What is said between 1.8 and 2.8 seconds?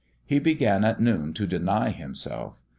himself.